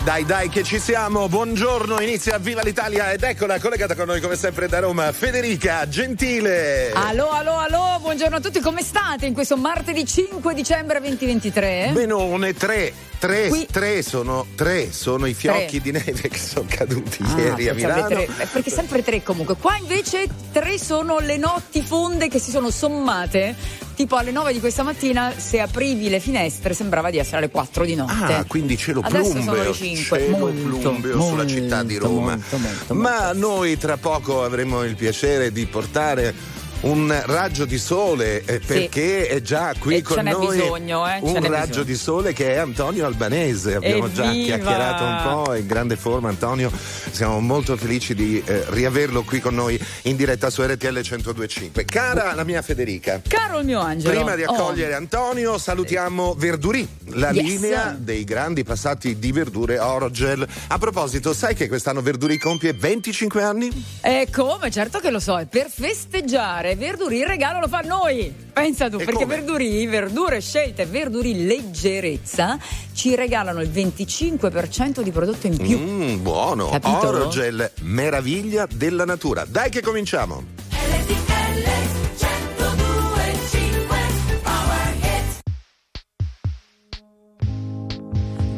[0.00, 1.28] Dai, dai, dai, che ci siamo.
[1.28, 6.90] Buongiorno, inizia Viva l'Italia ed eccola collegata con noi come sempre da Roma, Federica Gentile.
[6.94, 11.90] Allo, allo, allo, buongiorno a tutti, come state in questo martedì 5 dicembre 2023?
[11.92, 13.09] Benone 3.
[13.20, 15.80] Tre, Qui- tre, sono, tre sono i fiocchi Tre.
[15.80, 18.06] di neve che sono caduti Ah, ieri a Milano.
[18.08, 19.56] tre- eh, perché sempre tre comunque.
[19.56, 23.54] Qua invece tre sono le notti fonde che si sono sommate.
[23.94, 27.84] Tipo alle 9 di questa mattina, se aprivi le finestre, sembrava di essere alle 4
[27.84, 28.32] di notte.
[28.32, 30.18] Ah, quindi cielo Adesso sono plumbeo, le 5.
[30.18, 32.30] cielo molto, plumbeo molto, sulla città di Roma.
[32.36, 36.34] molto, molto, Ma noi tra poco avremo il piacere di portare
[36.82, 41.34] un raggio di sole eh, perché è già qui E con noi bisogno, eh, un
[41.46, 41.84] raggio bisogno.
[41.84, 43.74] di sole che è Antonio Albanese.
[43.74, 44.56] Abbiamo già Evviva!
[44.56, 46.70] chiacchierato un po', è in grande forma Antonio.
[47.10, 51.84] Siamo molto felici di eh, riaverlo qui con noi in diretta su RTL 1025.
[51.84, 53.20] Cara la mia Federica.
[53.28, 54.14] Caro il mio angelo.
[54.14, 57.44] Prima di oh, accogliere Antonio, salutiamo Verdurì, la Yes.
[57.44, 60.46] linea dei grandi passati di verdure Orogel.
[60.68, 63.84] A proposito, sai che quest'anno Verdurì compie 25 anni?
[64.00, 64.70] E come?
[64.70, 68.32] Certo che lo so, e per festeggiare Verdurì il regalo lo fa a noi.
[68.52, 69.36] Pensa tu, E perché come?
[69.36, 72.58] Verdurì, verdure scelte, Verdurì leggerezza,
[72.92, 75.78] ci regalano il 25% di prodotto in più.
[75.78, 76.68] Mmm, buono.
[76.68, 77.08] Capito?
[77.08, 79.44] Orogel, meraviglia della natura.
[79.46, 80.58] Dai che cominciamo.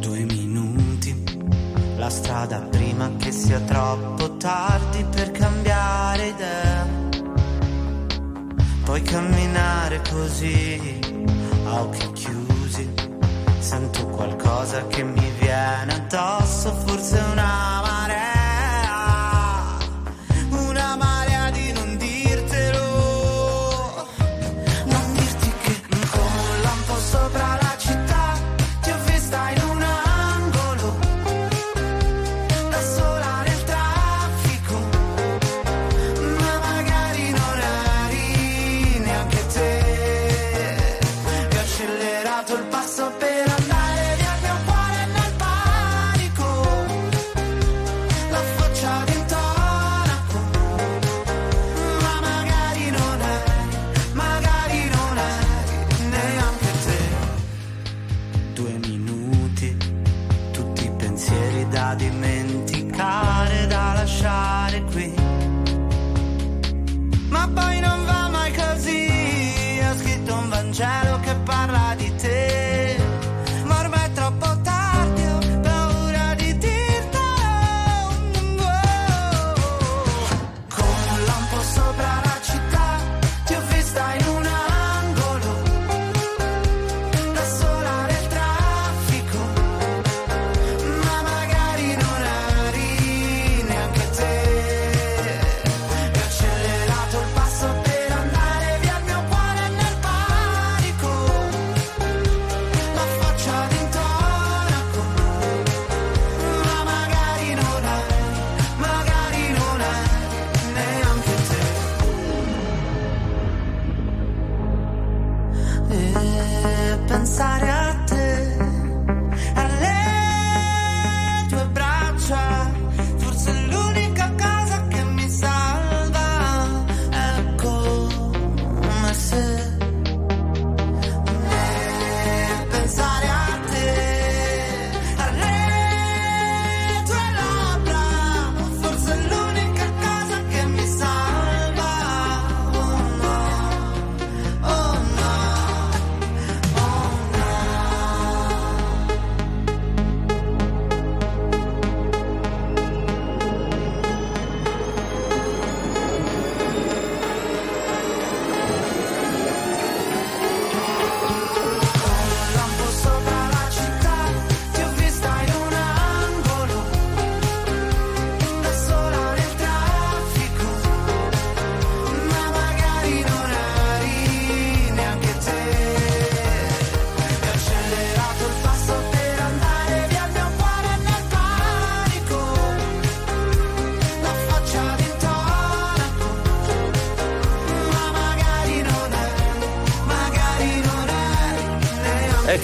[0.00, 1.22] Due minuti,
[1.96, 6.71] la strada prima che sia troppo tardi per cambiare idea.
[8.92, 11.00] Puoi camminare così,
[11.64, 12.92] a occhi chiusi.
[13.58, 18.01] Sento qualcosa che mi viene addosso, forse una marea.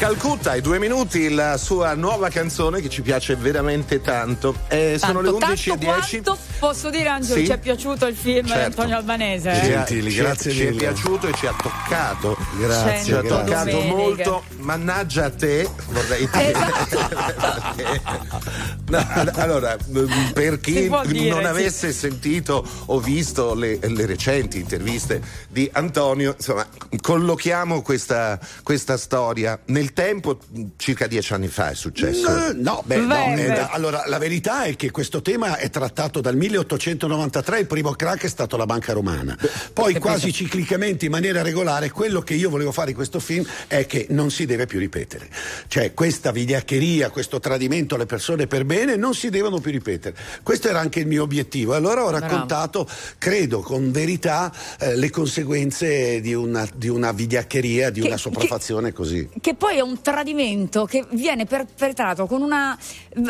[0.09, 4.55] Calcutta, ai due minuti, la sua nuova canzone che ci piace veramente tanto.
[4.69, 6.23] Eh, sono Tanto, le 11 tanto e 10.
[6.23, 7.45] quanto posso dire, Angelo, Sì.
[7.45, 8.65] ci è piaciuto il film di Certo.
[8.65, 9.51] Antonio Albanese?
[9.51, 9.61] Eh?
[9.61, 12.39] è- Gentili, ci è- grazie Ci è piaciuto e ci ha toccato.
[12.59, 13.95] Grazie, Ci ha toccato domeniche.
[13.95, 14.45] molto.
[14.61, 16.49] Mannaggia a te, vorrei dire.
[16.53, 18.47] Esatto.
[18.89, 21.45] No, allora, mm, per chi può dire, non sì.
[21.47, 25.21] avesse sentito o visto le, le recenti interviste
[25.51, 26.67] di Antonio, insomma,
[26.99, 29.59] collochiamo questa, questa storia.
[29.67, 30.39] Nel tempo,
[30.77, 32.31] circa dieci anni fa è successo.
[32.31, 33.67] No, no, beh, Beh, no, eh, beh.
[33.71, 38.29] allora la verità è che questo tema è trattato dal 1893, il primo crack è
[38.29, 39.37] stato la Banca Romana.
[39.73, 43.87] Poi quasi ciclicamente in maniera regolare quello che io volevo fare in questo film è
[43.87, 45.29] che non si deve più ripetere.
[45.67, 50.15] Cioè questa vigliaccheria, questo tradimento alle persone per bene non si devono più ripetere.
[50.45, 51.75] Questo era anche il mio obiettivo.
[51.75, 52.87] Allora ho raccontato,
[53.19, 58.93] credo con verità, eh, le conseguenze di una, di una vigliaccheria, di Che- una sopraffazione
[58.93, 59.29] così.
[59.41, 62.77] Che poi è un tradimento che viene perpetrato con una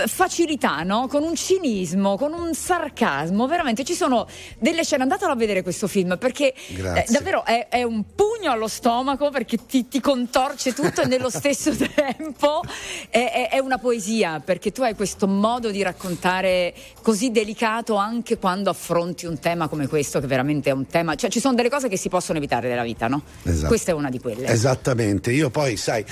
[0.07, 1.07] facilità, no?
[1.07, 3.47] con un cinismo, con un sarcasmo.
[3.47, 4.27] Veramente ci sono
[4.59, 5.03] delle scene.
[5.03, 9.59] Andatelo a vedere questo film perché eh, davvero è, è un pugno allo stomaco perché
[9.67, 12.63] ti, ti contorce tutto e nello stesso tempo
[13.11, 18.39] è, è- è una poesia perché tu hai questo modo di raccontare così delicato anche
[18.39, 21.15] quando affronti un tema come questo, che veramente è un tema.
[21.15, 23.23] Cioè, ci sono delle cose che si possono evitare nella vita, no?
[23.45, 23.69] Esatto.
[23.69, 24.47] Questa è una di quelle.
[24.47, 26.05] Esattamente, io poi sai,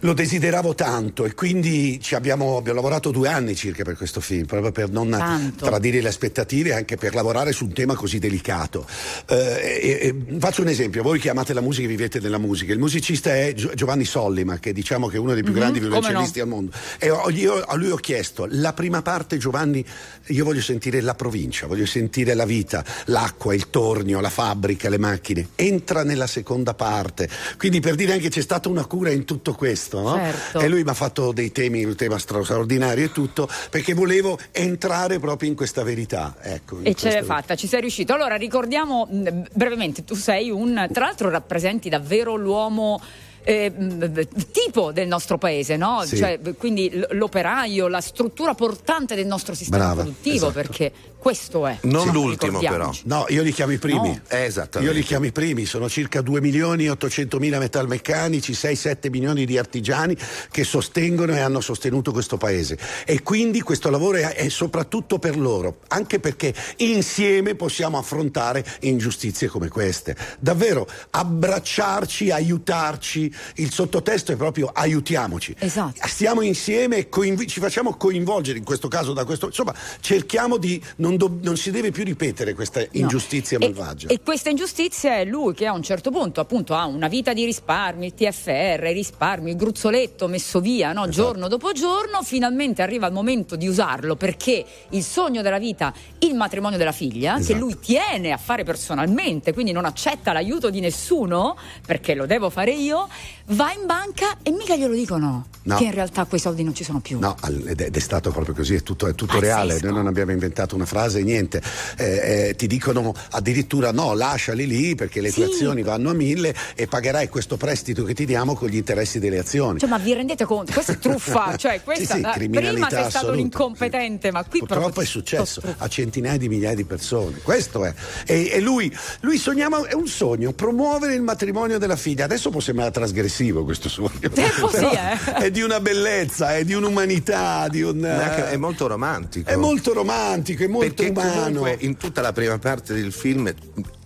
[0.00, 4.46] lo desideravo tanto e quindi ci abbiamo, abbiamo lavorato due anni circa per questo film,
[4.46, 5.64] proprio per non Tanto.
[5.66, 8.86] tradire le aspettative e anche per lavorare su un tema così delicato.
[9.26, 12.78] Eh, e- e faccio un esempio, voi chiamate la musica e vivete della musica, il
[12.78, 16.00] musicista è Gio- Giovanni Sollima, che diciamo che è uno dei più grandi come no.
[16.00, 16.72] violoncellisti al mondo.
[16.98, 19.84] E ho- io a lui ho chiesto, la prima parte Giovanni,
[20.26, 24.98] io voglio sentire la provincia, voglio sentire la vita, l'acqua, il tornio, la fabbrica, le
[24.98, 25.48] macchine.
[25.54, 27.28] Entra nella seconda parte.
[27.56, 30.14] Quindi per dire anche c'è stata una cura in tutto questo, no?
[30.16, 30.60] Certo.
[30.60, 35.18] E lui mi ha fatto dei temi, un tema straordinario e tutto, perché volevo entrare
[35.18, 36.36] proprio in questa verità.
[36.40, 38.12] Ecco, E ce l'hai fatta, ci sei riuscito.
[38.12, 43.00] Allora ricordiamo mh, brevemente, tu sei un, tra l'altro rappresenti davvero l'uomo
[43.44, 46.02] eh, mh, tipo del nostro paese, no?
[46.04, 46.16] Sì.
[46.18, 50.52] Cioè, quindi l'operaio, la struttura portante del nostro sistema Brava, produttivo, esatto.
[50.52, 51.78] perché questo è.
[51.82, 52.12] Non Sì.
[52.12, 53.02] l'ultimo, Ricordiamoci.
[53.06, 54.08] No, io li chiamo i primi.
[54.08, 54.20] No.
[54.28, 54.52] Eh.
[54.80, 59.44] Io li chiamo i primi, sono circa 2 milioni e 800 mila metalmeccanici, 6-7 milioni
[59.44, 60.16] di artigiani
[60.50, 62.78] che sostengono e hanno sostenuto questo paese.
[63.04, 69.48] E quindi questo lavoro è, è soprattutto per loro, anche perché insieme possiamo affrontare ingiustizie
[69.48, 70.16] come queste.
[70.38, 75.54] Davvero, abbracciarci, aiutarci, il sottotesto è proprio aiutiamoci.
[75.58, 76.06] Esatto.
[76.06, 79.46] Stiamo insieme e coinv- ci facciamo coinvolgere, in questo caso da questo...
[79.46, 80.80] Insomma, cerchiamo di...
[80.96, 82.86] Non, do- non si deve più ripetere questa No.
[82.92, 84.08] ingiustizia E- malvagia.
[84.08, 87.44] E, questa ingiustizia è lui che a un certo punto appunto ha una vita di
[87.44, 91.06] risparmi, il TFR, i risparmi, il gruzzoletto messo via Esatto.
[91.06, 91.10] no?
[91.12, 96.34] giorno dopo giorno, finalmente arriva il momento di usarlo perché il sogno della vita, il
[96.34, 97.58] matrimonio della figlia, che Esatto.
[97.58, 101.56] lui tiene a fare personalmente, quindi non accetta l'aiuto di nessuno
[101.86, 103.08] perché lo devo fare io,
[103.48, 105.76] va in banca e mica glielo dicono No.
[105.76, 107.18] che in realtà quei soldi non ci sono più.
[107.18, 107.36] No,
[107.66, 110.86] ed è, stato proprio così, è tutto, è tutto reale, noi non abbiamo inventato una
[110.86, 111.60] frase, niente.
[111.98, 115.52] Eh, eh, ti dicono addirittura no, lasciali lì perché le tue Sì.
[115.52, 119.38] azioni vanno a mille e pagherai questo prestito che ti diamo con gli interessi delle
[119.38, 119.78] azioni.
[119.78, 120.72] Cioè, ma vi rendete conto?
[120.72, 124.32] Questa è truffa, cioè questa Sì, sì, prima sei stato assoluta, l'incompetente, sì.
[124.32, 127.40] ma qui purtroppo proprio è successo a centinaia di migliaia di persone.
[127.42, 127.92] Questo è.
[128.24, 128.90] E, e lui,
[129.20, 132.24] lui sognava, è un sogno, promuovere il matrimonio della figlia.
[132.24, 134.28] Adesso può sembrare trasgressivo questo sogno.
[134.32, 135.34] Tempo sì, Però eh.
[135.34, 138.02] È di una bellezza, è di un'umanità, di un.
[138.02, 139.48] È molto romantico.
[139.48, 141.42] È molto romantico, è molto Perché umano.
[141.42, 143.52] comunque in tutta la prima parte del film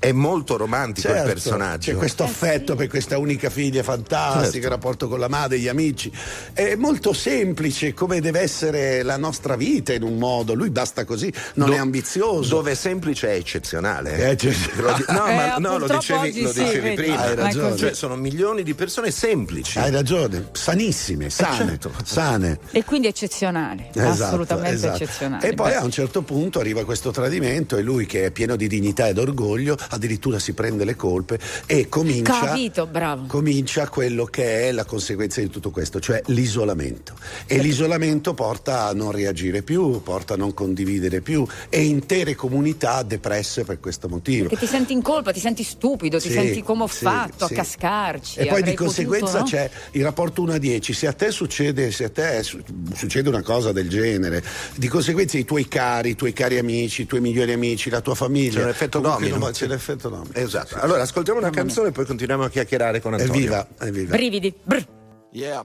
[0.02, 1.92] è molto romantico il Certo, personaggio.
[1.92, 4.56] C'è questo affetto per questa unica figlia fantastica, Certo.
[4.56, 6.10] il rapporto con la madre, gli amici.
[6.52, 10.54] È molto semplice come deve essere la nostra vita in un modo.
[10.54, 12.56] Lui basta così, non Do- è ambizioso.
[12.56, 14.16] Dove è semplice è eccezionale.
[14.30, 14.36] Eh,
[14.76, 16.94] Lo di- no, Eh, ma no, lo dicevi, lo sì, dicevi vedi.
[16.96, 17.20] prima.
[17.20, 17.76] Hai è ragione.
[17.76, 19.78] Cioè, sono milioni di persone semplici.
[19.78, 21.92] Hai ragione, sanissime, sane, certo.
[22.04, 22.58] sane.
[22.72, 24.96] E quindi eccezionale, Esatto, assolutamente esatto.
[25.04, 25.48] eccezionale.
[25.48, 28.56] E poi Beh, a un certo punto arriva questo tradimento e lui che è pieno
[28.56, 33.26] di dignità ed orgoglio addirittura si prende le colpe e comincia, Capito, bravo.
[33.26, 37.14] comincia quello che è la conseguenza di tutto questo, cioè l'isolamento.
[37.46, 43.02] E l'isolamento porta a non reagire più, porta a non condividere più e intere comunità
[43.02, 44.48] depresse per questo motivo.
[44.48, 47.46] Che ti senti in colpa, ti senti stupido, ti Sì, senti come ho sì, fatto
[47.46, 47.52] sì.
[47.52, 48.38] a cascarci.
[48.40, 49.62] E poi di conseguenza potuto, no?
[49.62, 50.92] c'è il rapporto 1 a 10.
[50.92, 52.60] Se a te succede, se a te su-
[52.94, 54.42] succede una cosa del genere,
[54.76, 58.14] di conseguenza i tuoi cari, i tuoi cari amici, i tuoi migliori amici, la tua
[58.14, 58.58] famiglia.
[58.58, 59.36] C'è un effetto domino.
[59.36, 59.38] non
[59.82, 60.30] l'effetto domino.
[60.34, 60.76] Esatto.
[60.78, 63.34] Allora, ascoltiamo una canzone e poi continuiamo a chiacchierare con Antonio.
[63.34, 64.16] Evviva, evviva.
[64.16, 64.54] Brividi.
[64.62, 64.86] brr.
[65.32, 65.62] Yeah.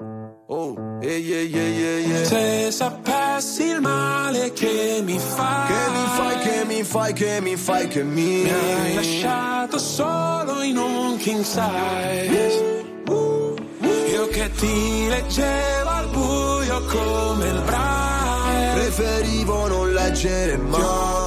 [0.48, 2.24] Oh, yeah, yeah, yeah, yeah.
[2.24, 7.56] Se sapessi il male che mi fai, che mi fai, che mi fai, che mi
[7.58, 12.76] fai, che mi, mi hai lasciato solo in un king size.
[14.10, 18.74] Io che ti leggevo al buio come il braille.
[18.74, 21.27] Preferivo non leggere mai.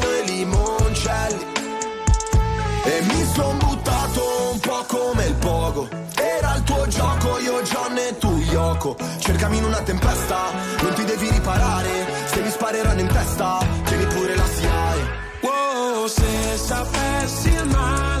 [6.91, 8.95] gioco, io John e tu Yoko.
[9.17, 12.05] Cercami in una tempesta, non ti devi riparare.
[12.25, 18.20] Se mi spareranno in testa, tieni pure la SIAE Wow, se sapessi il male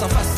[0.00, 0.37] Andiamo alla stessa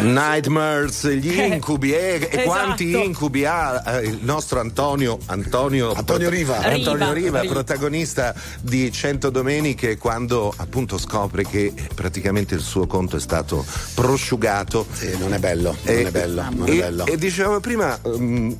[0.00, 3.04] nightmares gli Eh, incubi, e, e quanti esatto.
[3.04, 6.58] incubi ha eh, il nostro Antonio Antonio, Antonio Riva.
[6.58, 7.40] Antonio Riva.
[7.40, 13.64] Riva, protagonista di Cento Domeniche, quando appunto scopre che praticamente il suo conto è stato
[13.94, 14.86] prosciugato.
[14.92, 17.06] Sì, non è bello, non E- è bello, non e, è bello.
[17.06, 17.98] e dicevamo prima.
[18.06, 18.52] mm,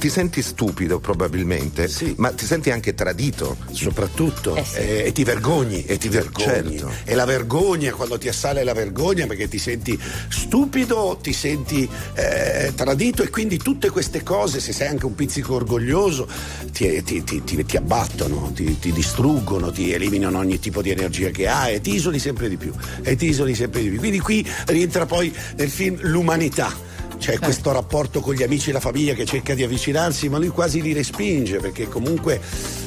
[0.00, 2.14] ti senti stupido probabilmente, Sì.
[2.16, 3.56] ma ti senti anche tradito.
[3.70, 4.78] soprattutto Eh sì.
[4.78, 6.90] eh, e ti vergogni e ti vergogni Certo.
[7.04, 12.72] e la vergogna quando ti assale la vergogna perché ti senti stupido ti senti eh,
[12.74, 16.26] tradito e quindi tutte queste cose se sei anche un pizzico orgoglioso
[16.72, 21.30] ti, ti- ti- ti- ti abbattono ti, ti distruggono ti eliminano ogni tipo di energia
[21.30, 24.18] che hai e ti isoli sempre di più e ti isoli sempre di più quindi
[24.20, 26.74] qui rientra poi nel film l'umanità
[27.20, 30.48] c'è questo rapporto con gli amici e la famiglia che cerca di avvicinarsi, ma lui
[30.48, 32.40] quasi li respinge perché comunque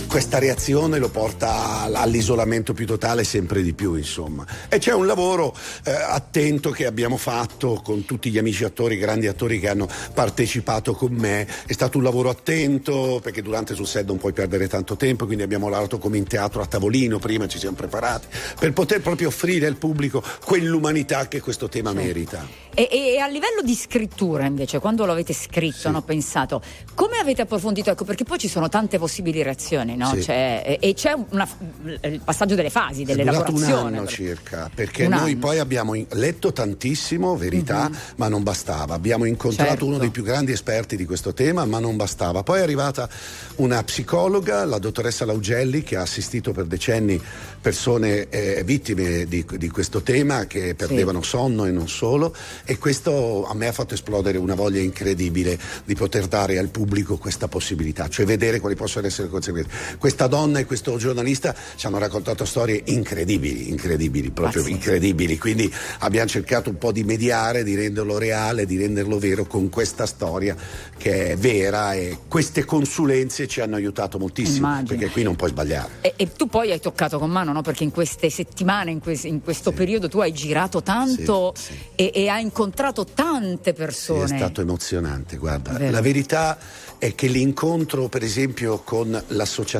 [0.08, 4.46] questa reazione lo porta all- all'isolamento più totale sempre di più, insomma.
[4.70, 5.56] E c'è un lavoro
[5.86, 10.94] eh, attento che abbiamo fatto con tutti gli amici attori, grandi attori che hanno partecipato
[10.94, 11.48] con me.
[11.66, 15.44] È stato un lavoro attento perché durante sul set non puoi perdere tanto tempo, quindi
[15.44, 18.28] abbiamo lavorato come in teatro a tavolino, prima ci siamo preparati
[18.60, 22.46] per poter proprio offrire al pubblico quell'umanità che questo tema merita.
[22.76, 26.62] E, e a livello di scrittura invece, quando lo avete scritto, hanno pensato,
[26.96, 27.92] come avete approfondito?
[27.92, 30.10] Ecco, perché poi ci sono tante possibili reazioni, no?
[30.10, 30.16] no?
[30.16, 30.22] Sì.
[30.22, 31.48] C'è- e, c'è una-
[32.04, 33.26] il passaggio delle fasi, È durato un
[33.60, 33.98] dell'elaborazione.
[33.98, 35.40] anno circa, perché Un noi anno.
[35.40, 38.94] Poi abbiamo letto tantissimo, verità, ma non bastava.
[38.94, 39.86] Abbiamo incontrato Certo.
[39.86, 42.44] uno dei più grandi esperti di questo tema, ma non bastava.
[42.44, 43.08] Poi è arrivata
[43.58, 47.22] una psicologa, la dottoressa Laugelli, che ha assistito per decenni
[47.62, 52.36] persone eh, vittime di, di questo tema che perdevano sonno e non solo
[52.66, 57.18] e questo a me ha fatto esplodere una voglia incredibile di poter dare al pubblico
[57.18, 59.70] questa possibilità, cioè vedere quali possono essere le conseguenze.
[59.98, 64.72] Questa donna e questo giornalista ci hanno raccontato storie incredibili, incredibili, proprio Ah, sì.
[64.72, 69.70] incredibili, quindi abbiamo cercato un po' di mediare, di renderlo reale, di renderlo vero con
[69.70, 70.56] questa storia
[70.98, 74.88] che è vera e queste consulenze ci hanno aiutato moltissimo, Immagino.
[74.98, 75.90] perché qui non puoi sbagliare.
[76.02, 77.62] E, e tu poi hai toccato con mano, no?
[77.62, 79.76] Perché in queste settimane, in, que- in questo Sì.
[79.76, 81.74] periodo, tu hai girato tanto Sì.
[81.96, 84.24] E, e hai incontrato tante persone.
[84.24, 85.72] è stato emozionante, guarda.
[85.74, 85.92] Vero.
[85.92, 86.58] La verità
[86.98, 89.72] è che l'incontro, per esempio, con l'associazione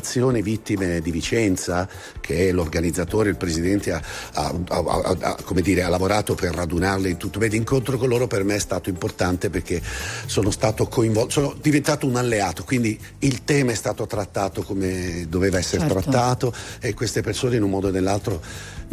[0.42, 1.88] Vittime di Vicenza,
[2.20, 4.02] che è l'organizzatore, il presidente, ha,
[4.34, 7.40] ha- ha- dire, ha lavorato per radunarle in tutto.
[7.40, 9.82] L'incontro con loro per me è stato importante perché
[10.26, 15.58] sono stato coinvolto, sono diventato un alleato, quindi il tema è stato trattato come doveva
[15.58, 16.00] essere Certo.
[16.00, 18.42] trattato e queste persone in un modo o nell'altro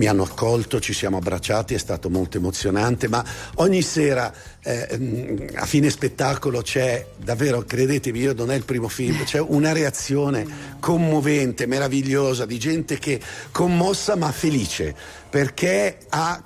[0.01, 3.23] mi hanno accolto, ci siamo abbracciati, è stato molto emozionante, ma
[3.57, 8.89] ogni sera eh, mm, a fine spettacolo c'è davvero, credetemi, io non è il primo
[8.89, 10.47] film, c'è una reazione
[10.81, 14.95] commovente, meravigliosa di gente che commossa ma felice,
[15.29, 15.99] perché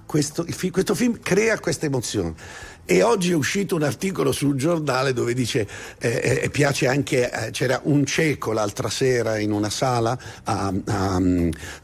[0.05, 2.35] questo, questo film crea questa emozione.
[2.87, 5.67] E oggi è uscito un articolo sul giornale dove dice
[5.99, 11.23] eh, eh, piace anche, eh, c'era un cieco l'altra sera in una sala a, a-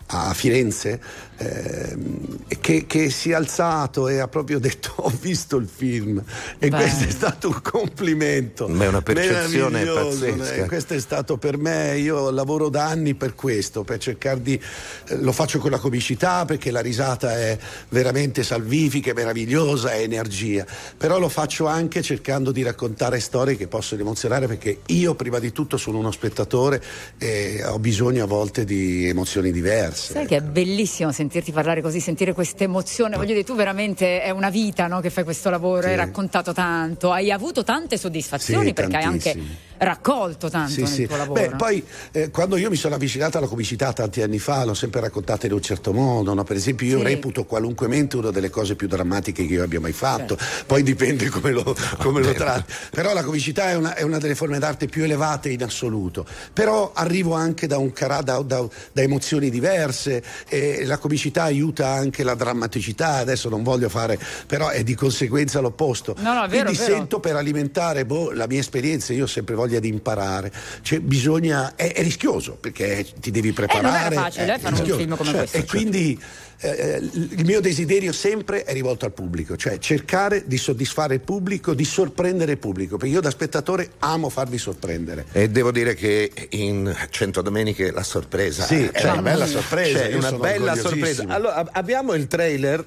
[0.09, 1.01] a Firenze
[1.41, 6.23] ehm, che, che si è alzato e ha proprio detto ho visto il film
[6.59, 6.77] e Beh.
[6.77, 8.69] questo è stato un complimento.
[8.69, 10.55] Ma è una percezione meraviglioso, pazzesca.
[10.55, 14.61] eh, questo è stato per me, io lavoro da anni per questo, per cercare di,
[15.09, 20.03] eh, lo faccio con la comicità perché la risata è veramente salvifica, è meravigliosa, è
[20.03, 20.67] energia,
[20.97, 25.53] però lo faccio anche cercando di raccontare storie che possono emozionare perché io prima di
[25.53, 26.83] tutto sono uno spettatore
[27.19, 30.13] e ho bisogno a volte di emozioni diverse.
[30.13, 33.15] Sai che è bellissimo sentirti parlare così, sentire questa emozione.
[33.17, 35.89] Voglio dire, tu veramente è una vita no, che fai questo lavoro, Sì.
[35.89, 39.69] hai raccontato tanto, hai avuto tante soddisfazioni Sì, perché hai anche tantissime.
[39.85, 41.07] Raccolto tanto Sì, nel sì.
[41.07, 41.41] tuo lavoro.
[41.41, 45.01] Beh, poi eh, quando io mi sono avvicinato alla comicità tanti anni fa, l'ho sempre
[45.01, 46.35] raccontata in un certo modo.
[46.35, 46.45] no?
[46.45, 47.05] Per esempio, io Sì.
[47.05, 50.37] reputo qualunquemente una delle cose più drammatiche che io abbia mai fatto.
[50.37, 50.65] Certo.
[50.67, 52.73] Poi dipende come lo, come lo tratti.
[52.91, 56.27] Però la comicità è una, è una delle forme d'arte più elevate in assoluto.
[56.53, 60.23] Però arrivo anche da, un cara- da- da- da emozioni diverse.
[60.49, 63.15] E la comicità aiuta anche la drammaticità.
[63.17, 66.15] Adesso non voglio fare, però è di conseguenza l'opposto.
[66.19, 66.95] No, no, è vero, Quindi è vero.
[66.99, 70.53] sento per alimentare boh, la mia esperienza, io sempre voglia di imparare.
[70.83, 74.15] Cioè, bisogna, è, è rischioso perché ti devi preparare.
[74.17, 75.57] facile, è eh, fare un film come Cioè, questo.
[75.57, 76.21] E quindi
[76.63, 81.73] eh, il mio desiderio sempre è rivolto al pubblico, cioè cercare di soddisfare il pubblico,
[81.73, 85.27] di sorprendere il pubblico, perché io da spettatore amo farvi sorprendere.
[85.33, 89.99] E devo dire che in Cento Domeniche la sorpresa Sì, è cioè, una bella sorpresa,
[90.01, 91.25] C'è io una bella sorpresa.
[91.29, 92.85] Allora, ab- abbiamo il trailer,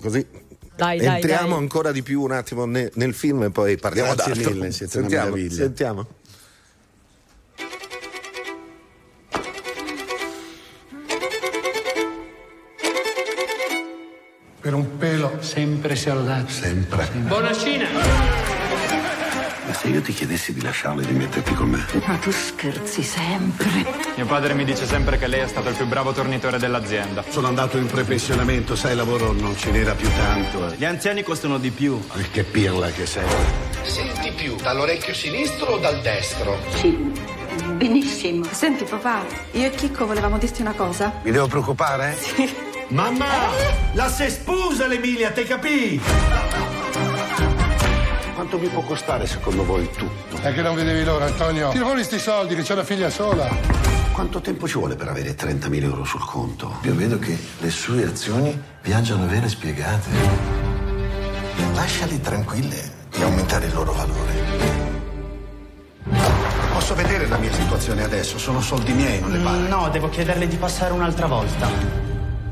[0.00, 0.44] così
[0.76, 1.58] Dai, dai, entriamo dai.
[1.58, 4.52] ancora di più un attimo ne- nel film e poi parliamo Grazie d'altro.
[4.52, 5.62] mille, siete una sentiamo, meraviglia.
[5.62, 6.06] sentiamo.
[14.60, 16.50] Per un pelo sempre saldato.
[16.50, 17.08] Sempre.
[17.26, 18.55] Buona Cina!
[19.78, 21.84] Se io ti chiedessi di lasciarlo e di metterti con me?
[22.06, 23.68] Ma tu scherzi sempre.
[24.16, 27.22] Mio padre mi dice sempre che lei è stato il più bravo tornitore dell'azienda.
[27.28, 30.74] Sono andato in prepensionamento, sai, lavoro non ce n'era più tanto.
[30.76, 32.00] Gli anziani costano di più.
[32.30, 33.28] Che pirla che sei.
[33.82, 36.58] Senti più dall'orecchio sinistro o dal destro?
[36.74, 37.12] Sì,
[37.74, 38.44] benissimo.
[38.50, 41.20] Senti papà, io e Chicco volevamo dirti una cosa.
[41.22, 42.16] Mi devo preoccupare?
[42.18, 42.54] Sì.
[42.88, 43.26] Mamma!
[43.94, 46.00] La se spusa l'Emilia, te capì?
[48.46, 50.36] Quanto mi può costare secondo voi tutto?
[50.36, 51.70] È che non vedevi l'ora, Antonio.
[51.70, 53.48] Ti ruoli sti soldi, che c'è una figlia sola.
[54.12, 56.78] Quanto tempo ci vuole per avere 30.000 euro sul conto?
[56.82, 60.10] Io vedo che le sue azioni viaggiano vere e spiegate.
[61.74, 64.34] Lasciali tranquille di aumentare il loro valore.
[66.72, 68.38] Posso vedere la mia situazione adesso?
[68.38, 69.58] Sono soldi miei, non le pare.
[69.66, 71.68] No, devo chiederle di passare un'altra volta.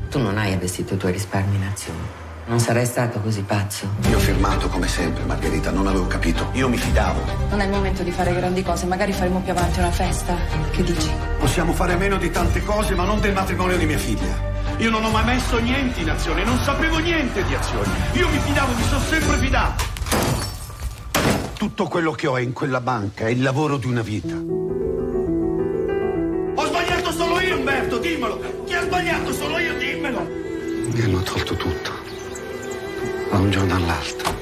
[0.09, 2.24] Tu non hai investito i tuoi risparmi in azioni.
[2.47, 3.87] Non sarei stato così pazzo.
[4.07, 6.49] Io ho firmato come sempre, Margherita, non avevo capito.
[6.53, 7.19] Io mi fidavo.
[7.49, 10.35] Non è il momento di fare grandi cose, magari faremo più avanti una festa.
[10.69, 11.09] Che dici?
[11.39, 14.53] Possiamo fare a meno di tante cose, ma non del matrimonio di mia figlia.
[14.77, 17.89] Io non ho mai messo niente in azione, non sapevo niente di azioni.
[18.13, 19.83] Io mi fidavo, mi sono sempre fidato.
[21.57, 24.35] Tutto quello che ho in quella banca è il lavoro di una vita.
[26.55, 26.95] Ho sbagliato!
[28.05, 28.63] dimmelo!
[28.65, 29.33] Chi ha sbagliato?
[29.33, 30.21] Sono io, dimmelo!
[30.91, 32.04] Mi hanno tolto tutto.
[33.29, 34.33] Da un giorno all'altro.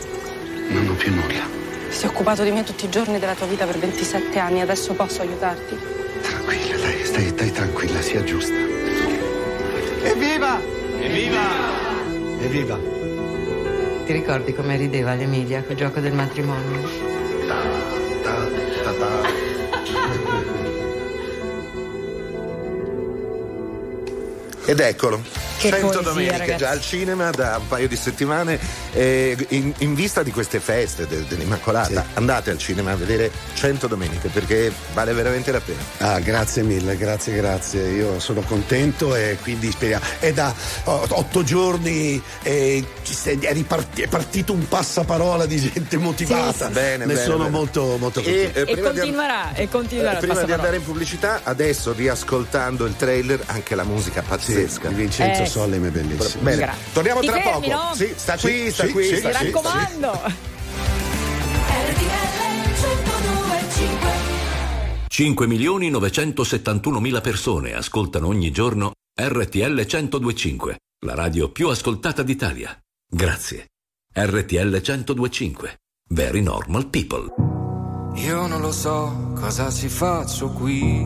[0.69, 1.45] Non ho più nulla.
[1.89, 4.93] Ti sei occupato di me tutti i giorni della tua vita per 27 anni, adesso
[4.93, 5.77] posso aiutarti?
[6.21, 8.55] Tranquilla, dai, stai, stai tranquilla, sia giusta.
[10.03, 10.59] Evviva!
[10.99, 11.41] Evviva!
[12.39, 12.79] Evviva!
[14.05, 17.11] Ti ricordi come rideva l'Emilia col gioco del matrimonio?
[24.65, 25.21] Ed eccolo,
[25.63, 26.57] Che 100 poesia, domeniche ragazzi.
[26.59, 28.59] già al cinema da un paio di settimane.
[28.93, 33.87] eh, in, in vista di queste feste de- dell'Immacolata, andate al cinema a vedere 100
[33.87, 35.81] domeniche perché vale veramente la pena.
[35.99, 37.87] Ah, grazie mille, grazie, grazie.
[37.89, 40.03] Io sono contento e quindi speriamo.
[40.19, 40.53] È da
[40.85, 46.51] otto giorni e ci stai- è, riparti- è partito un passaparola di gente motivata.
[46.51, 46.71] Sì, sì.
[46.71, 47.49] Bene, ne bene, sono bene.
[47.49, 48.57] molto, molto E, contento.
[48.57, 50.17] eh, E prima di- continuerà, e continuerà.
[50.17, 54.87] Eh, prima di andare in pubblicità, adesso riascoltando il trailer, anche la musica pazzesca.
[54.89, 56.43] Di Vincenzo Eh, Sollem è bellissimo.
[56.43, 57.83] Bene, Gra- torniamo Ti tra fermi, poco.
[57.83, 57.91] no?
[57.93, 59.03] Sì, sta Sì, qui, sta sì, qui.
[59.05, 60.21] sì, sta Mi qui, sta raccomando.
[65.07, 72.75] 5 milioni 971 mila persone ascoltano ogni giorno RTL 1025, la radio più ascoltata d'Italia.
[73.07, 73.67] Grazie.
[74.11, 75.77] RTL 1025.
[76.09, 77.27] Very normal people.
[78.15, 81.05] Io non lo so cosa ci faccio qui.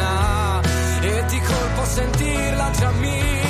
[1.31, 3.40] e di colpo sentirla già mia.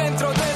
[0.00, 0.49] Centro del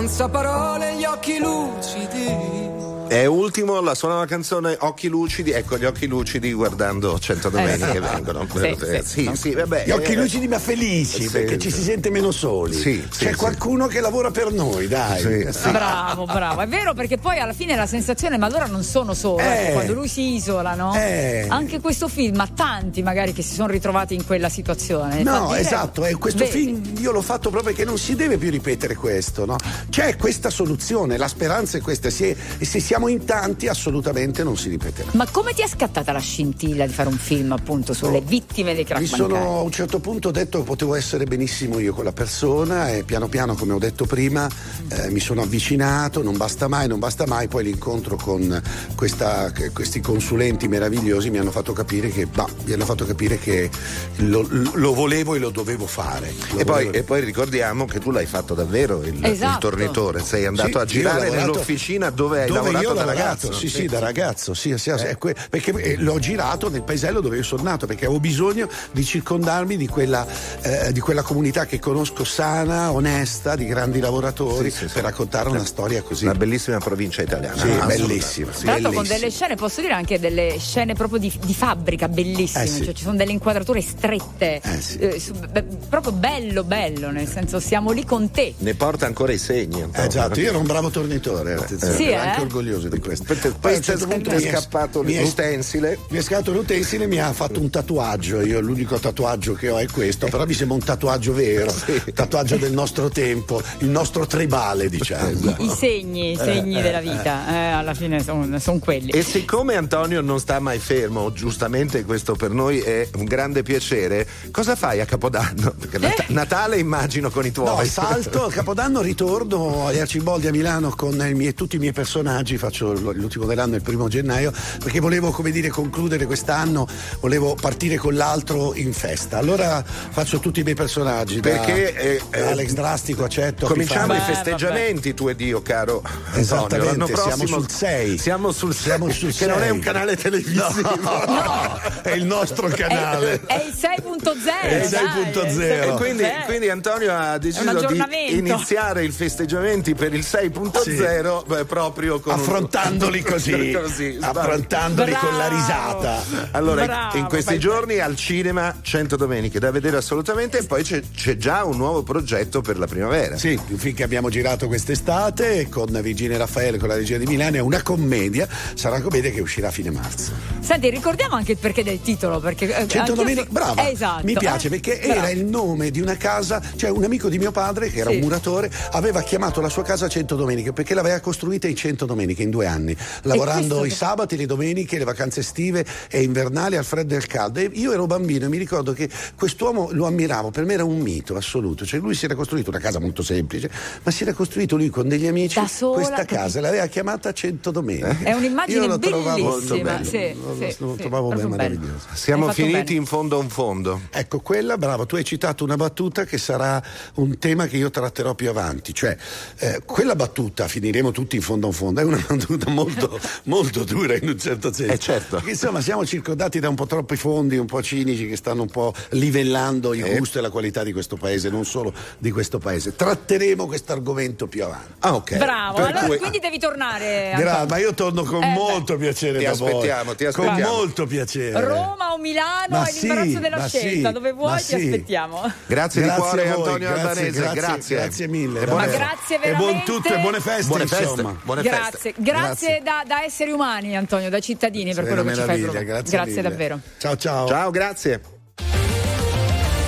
[0.00, 2.69] Senza parole gli occhi lucidi.
[3.10, 7.96] È ultimo, la suona la canzone Occhi lucidi, ecco gli occhi lucidi guardando 100 domeniche
[7.96, 8.46] Eh, vengono.
[8.48, 9.24] sì, Eh, sì.
[9.24, 9.82] sì, sì, vabbè.
[9.84, 12.74] Gli occhi eh, lucidi ma felici, sì, perché ci si sente meno soli.
[12.76, 13.34] Sì, sì, C'è sì.
[13.34, 15.20] qualcuno che lavora per noi, dai.
[15.22, 15.26] Sì.
[15.40, 15.70] Eh, sì.
[15.72, 16.60] Bravo, bravo.
[16.60, 19.70] È vero perché poi alla fine la sensazione, ma allora non sono solo, Eh.
[19.72, 20.94] quando lui si isola, no?
[20.94, 21.46] Eh.
[21.48, 25.24] Anche questo film, ma tanti magari che si sono ritrovati in quella situazione.
[25.24, 26.50] No, dire- esatto, e questo Vedi?
[26.52, 29.56] film io l'ho fatto proprio perché non si deve più ripetere questo, no?
[29.88, 34.56] C'è questa soluzione, la speranza è questa, se, e se siamo in tanti assolutamente non
[34.56, 35.10] si ripeterà.
[35.12, 38.84] Ma come ti è scattata la scintilla di fare un film appunto sulle vittime dei
[38.84, 42.90] crack Mi sono a un certo punto detto che potevo essere benissimo io quella persona
[42.90, 44.48] e piano piano, come ho detto prima,
[44.88, 48.60] eh, mi sono avvicinato, non basta mai, non basta mai, poi l'incontro con
[48.94, 53.70] questa- questi consulenti meravigliosi mi hanno fatto capire che, bah, mi hanno fatto capire che
[54.16, 56.32] lo, lo volevo e lo dovevo fare.
[56.52, 59.52] Lo E poi, volevo- e poi ricordiamo che tu l'hai fatto davvero il, Esatto.
[59.52, 63.46] il tornitore, sei andato Sì, a girare nell'officina dove hai dove lavorato io da lavorato,
[63.46, 63.52] ragazzo.
[63.52, 67.42] Sì, sì, da ragazzo, sì, sì, que- perché eh, l'ho girato nel paesello dove io
[67.42, 70.26] sono nato, perché avevo bisogno di circondarmi di quella,
[70.62, 74.94] eh, di quella comunità che conosco sana, onesta, di grandi lavoratori, Sì, sì, sì.
[74.94, 76.24] per raccontare una storia così.
[76.24, 77.54] Una bellissima provincia italiana.
[77.56, 78.02] Sì, Assolutamente.
[78.06, 78.50] bellissima.
[78.52, 82.64] Tra l'altro con delle scene, posso dire anche delle scene proprio di, di fabbrica bellissime,
[82.64, 82.84] Eh sì.
[82.84, 84.98] cioè ci sono delle inquadrature strette, Eh sì.
[84.98, 88.54] eh, su- beh, proprio bello bello, nel senso siamo lì con te.
[88.58, 89.82] Ne porta ancora i segni.
[89.92, 92.26] Eh, esatto, io ero un bravo tornitore, attenzione, Sì, ero eh?
[92.26, 93.24] anche orgoglioso di questo.
[93.24, 95.98] Poi, Poi a un certo mi punto è mi è- scappato l'utensile.
[96.08, 98.40] Mi è scatto l'utensile e mi ha fatto un tatuaggio.
[98.40, 101.72] Io l'unico tatuaggio che ho è questo, però mi sembra un tatuaggio vero,
[102.14, 105.54] tatuaggio del nostro tempo, il nostro tribale, diciamo.
[105.58, 109.10] I segni, i segni eh, della vita, eh, alla fine sono quelli.
[109.10, 114.26] E siccome Antonio non sta mai fermo, giustamente questo per noi è un grande piacere,
[114.50, 115.74] cosa fai a Capodanno?
[115.78, 117.76] Perché Nat- Natale immagino con i tuoi.
[117.76, 121.92] No, salto, a Capodanno ritorno agli Arciboldi a Milano con i miei- tutti i miei
[121.92, 124.52] personaggi, faccio l'ultimo dell'anno il primo gennaio,
[124.82, 126.86] perché volevo, come dire, concludere quest'anno,
[127.18, 129.38] volevo partire con l'altro in festa.
[129.38, 131.40] Allora faccio tutti i miei personaggi.
[131.40, 133.66] da- Perché, eh, da eh, Alex Drastico, accetto.
[133.66, 136.40] Cominciamo i festeggiamenti, tu ed io, caro Antonio.
[136.40, 138.18] Esattamente, L'anno siamo prossimo sul 6.
[138.18, 140.68] Siamo sul 6, Siamo sul che non è un canale televisivo.
[142.02, 143.40] è il nostro canale.
[143.46, 144.60] È, è il 6.0.
[144.60, 145.60] È il dai, 6.0.
[145.60, 146.44] è il E quindi, 6.0.
[146.46, 148.02] quindi Antonio ha deciso di
[148.36, 155.36] iniziare i festeggiamenti per il 6.0 beh, proprio con un- affrontandoli così, Così, affrontandoli con
[155.36, 155.54] la Bravo.
[155.54, 156.22] risata.
[156.52, 161.00] Allora, Bravo, in questi giorni al cinema 100 domeniche da vedere assolutamente e poi c'è,
[161.14, 163.36] c'è già un nuovo progetto per la primavera.
[163.38, 167.26] Sì, un film che abbiamo girato quest'estate con Virginia e Raffaele con la regia di
[167.26, 170.32] Milano è una commedia, sarà una commedia che uscirà a fine marzo.
[170.60, 174.24] Senti, ricordiamo anche il perché del titolo, perché eh, 100 anch'io domeniche, brava, Eh, esatto.
[174.24, 175.12] mi piace eh, perché bravo.
[175.20, 178.16] era il nome di una casa, cioè un amico di mio padre che era Sì.
[178.16, 182.39] un muratore aveva chiamato la sua casa 100 domeniche perché l'aveva costruita in 100 domeniche
[182.42, 186.84] in due anni, lavorando questo- i sabati, le domeniche, le vacanze estive e invernali al
[186.84, 187.60] freddo e al caldo.
[187.60, 190.98] E io ero bambino e mi ricordo che quest'uomo lo ammiravo, per me era un
[191.00, 193.70] mito assoluto, cioè lui si era costruito una casa molto semplice,
[194.02, 197.32] ma si era costruito lui con degli amici Da sola, questa casa e l'aveva chiamata
[197.32, 198.24] 100 domeniche.
[198.24, 201.62] È un'immagine Io lo trovavo molto bello, sì, lo, sì, lo sì, trovavo proprio bello.
[201.62, 202.06] meraviglioso.
[202.14, 202.92] Siamo finiti bene.
[202.94, 204.00] in fondo a un fondo.
[204.10, 206.82] Ecco, quella, bravo, tu hai citato una battuta che sarà
[207.14, 209.16] un tema che io tratterò più avanti, cioè
[209.58, 213.84] eh, quella battuta, finiremo tutti in fondo a un fondo, è una battuta molto, molto
[213.84, 214.92] dura in un certo senso.
[214.92, 215.36] Eh, certo.
[215.36, 218.68] Perché insomma siamo circondati da un po' troppi fondi, un po' cinici che stanno un
[218.70, 220.18] po' livellando il Eh.
[220.18, 222.94] gusto e la qualità di questo paese, non solo di questo paese.
[222.94, 224.92] Tratteremo questo argomento più avanti.
[225.00, 225.36] Ah, ok.
[225.38, 227.32] Bravo, Per allora cui- quindi devi tornare.
[227.36, 227.66] Gra- Antonio.
[227.68, 228.52] ma io torno con Eh, beh.
[228.52, 229.68] molto piacere Ti da voi.
[229.72, 230.74] aspettiamo, ti Con aspettiamo.
[230.76, 231.60] molto piacere.
[231.64, 234.74] Roma o Milano Ma hai sì, l'imbarazzo della ma scelta, sì, dove vuoi ti sì.
[234.74, 235.52] aspettiamo.
[235.66, 237.96] Grazie, di Grazie cuore a voi, Antonio grazie, Albanese, grazie, grazie.
[237.96, 239.84] grazie mille, E buone Ma grazie E buon veramente.
[239.92, 241.36] tutto e buone feste, Buone feste, insomma.
[241.42, 242.82] buone Grazie, feste grazie, grazie.
[242.82, 245.60] Da, da, esseri umani, Antonio, da cittadini per quello che ci fai.
[245.60, 246.42] Grazie, grazie mille.
[246.42, 246.80] davvero.
[246.98, 247.46] Ciao ciao.
[247.46, 248.20] Ciao, grazie.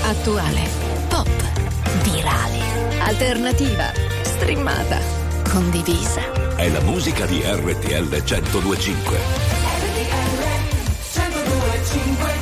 [0.05, 0.69] Attuale,
[1.09, 1.29] pop,
[2.03, 2.59] virale,
[3.01, 3.93] alternativa,
[4.23, 4.99] streamata,
[5.49, 6.57] condivisa.
[6.57, 9.17] È la musica di RTL 1025.
[9.79, 10.33] RTL
[11.15, 12.42] 1025.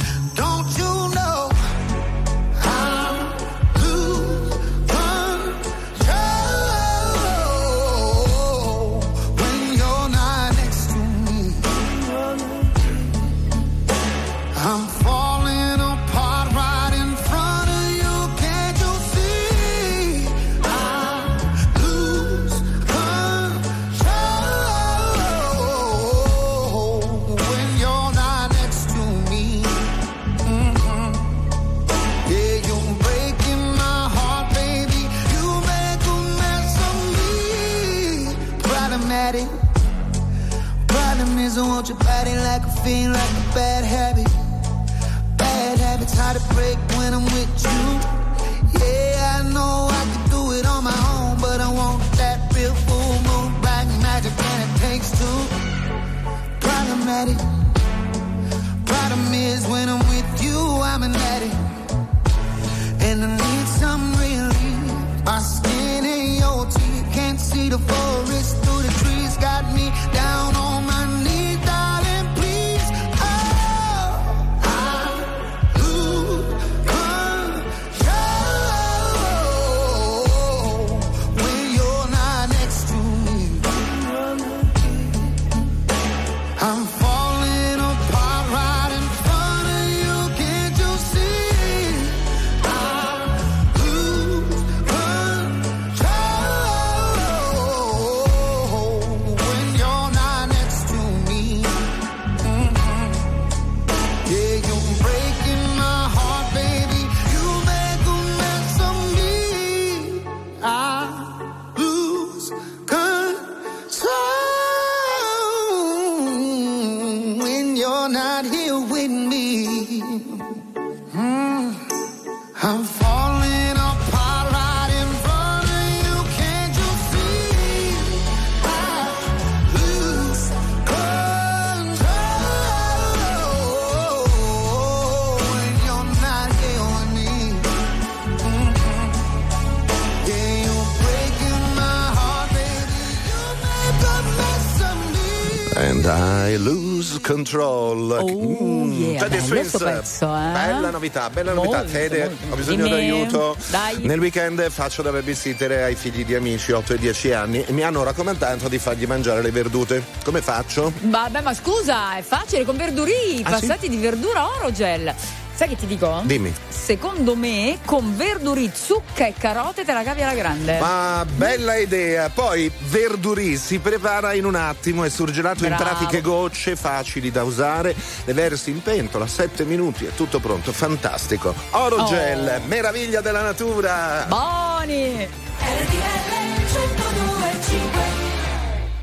[147.45, 148.11] Control.
[148.11, 150.51] Oh, Mm, yeah, sto pezzo, eh?
[150.51, 151.77] Bella novità, bella novità.
[151.77, 152.53] Molto, Fede, molto.
[152.53, 152.89] ho bisogno Dimmi.
[152.89, 153.55] d'aiuto.
[153.69, 153.97] Dai.
[154.01, 157.81] Nel weekend faccio da babysitter ai figli di amici 8 e 10 anni e mi
[157.83, 160.03] hanno raccomandato di fargli mangiare le verdute.
[160.23, 160.91] Come faccio?
[161.01, 163.67] Vabbè, ma scusa, è facile con verdurì, Ah, sì?
[163.67, 165.13] passati di verdura orogel.
[165.61, 166.21] Sai che ti dico?
[166.23, 166.51] Dimmi.
[166.69, 170.79] Secondo me con verdurì, zucca e carote te la cavi alla grande.
[170.79, 172.29] Ma bella idea.
[172.29, 175.83] Poi verdurì si prepara in un attimo, è surgelato in Bravo.
[175.83, 177.93] pratiche gocce, facili da usare.
[178.25, 180.71] Le versi in pentola, 7 minuti, è tutto pronto.
[180.71, 181.53] Fantastico.
[181.69, 182.67] Orogel, Oh.
[182.67, 184.25] meraviglia della natura.
[184.27, 185.27] Buoni!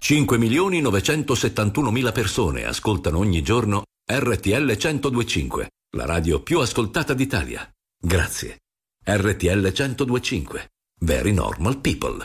[0.00, 7.66] 5 milioni 971 mila persone ascoltano ogni giorno RTL 1025, la radio più ascoltata d'Italia.
[7.98, 8.59] Grazie.
[9.05, 10.70] RTL 1025.
[11.01, 12.24] Very normal people.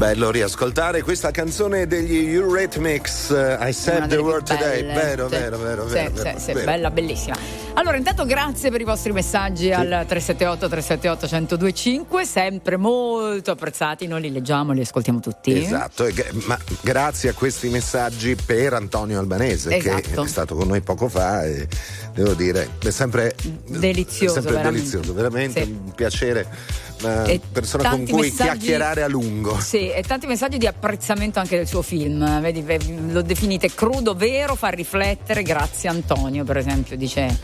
[0.00, 4.82] Bello riascoltare questa canzone degli Eurythmics uh, I said the word today.
[4.82, 6.64] Vero, vero, vero, sì, vero, sì, vero, sì, vero.
[6.64, 7.36] bella, bellissima.
[7.74, 9.72] Allora, intanto grazie per i vostri messaggi sì.
[9.72, 15.64] al 378 378 1025, sempre molto apprezzati, noi li leggiamo, li ascoltiamo tutti.
[15.64, 16.08] Esatto,
[16.46, 20.00] ma grazie a questi messaggi per Antonio Albanese esatto.
[20.00, 21.68] che è stato con noi poco fa e
[22.14, 23.34] devo dire, è sempre
[23.66, 24.78] delizioso, sempre veramente.
[24.78, 29.58] delizioso, veramente un piacere una E persona con cui chiacchierare a lungo.
[29.60, 32.40] Sì, e tanti messaggi di apprezzamento anche del suo film.
[32.40, 35.42] Vedi, ve- lo definite crudo, vero, fa riflettere.
[35.42, 37.38] Grazie Antonio, per esempio, dice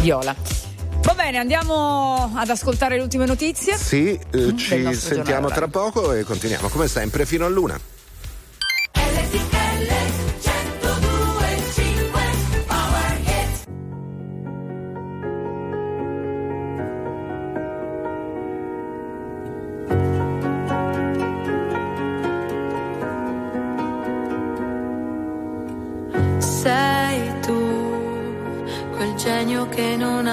[0.00, 0.34] Viola.
[1.02, 3.76] Va bene, andiamo ad ascoltare le ultime notizie.
[3.76, 7.78] Sì, eh, del ci sentiamo giornale tra poco e continuiamo come sempre fino a luna.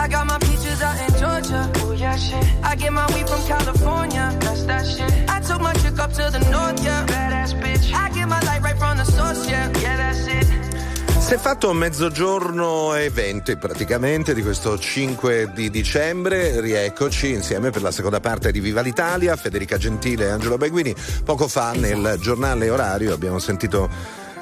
[0.00, 1.70] I got my peaches out in Georgia.
[1.84, 2.42] Oh yeah, shit.
[2.62, 4.34] I get my weed from California.
[4.40, 5.12] That's that shit.
[5.28, 7.04] I took my chick up to the north, yeah.
[7.04, 7.92] Badass bitch.
[7.92, 9.68] I get my light right from the source, yeah.
[9.78, 10.60] Yeah, that's it.
[11.20, 16.62] Si è fatto mezzogiorno e 20 praticamente di questo 5 di dicembre.
[16.62, 19.36] Rieccoci insieme per la seconda parte di Viva l'Italia.
[19.36, 20.94] Federica Gentile e Angelo Beguini.
[21.22, 23.88] Poco fa nel giornale orario abbiamo sentito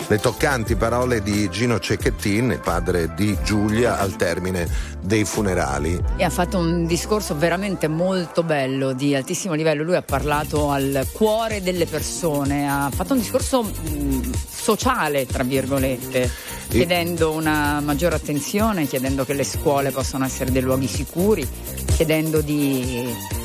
[0.06, 4.66] le toccanti parole di Gino Cecchettin, padre di Giulia, al termine
[5.02, 6.02] dei funerali.
[6.16, 9.82] E ha fatto un discorso veramente molto bello, di altissimo livello.
[9.82, 16.30] Lui ha parlato al cuore delle persone, ha fatto un discorso mh, sociale, tra virgolette,
[16.68, 21.46] chiedendo una maggiore attenzione, chiedendo che le scuole possano essere dei luoghi sicuri,
[21.94, 23.36] chiedendo di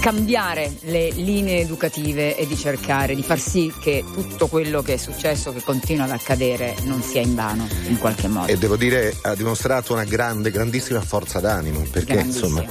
[0.00, 4.96] cambiare le linee educative e di cercare di far sì che tutto quello che è
[4.96, 8.50] successo, che continua ad accadere, non sia in vano in qualche modo.
[8.50, 12.64] E devo dire ha dimostrato una grande, grandissima forza d'animo, perché insomma